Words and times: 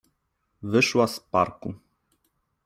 Wyszła 0.63 1.07
z 1.07 1.19
parku. 1.19 1.73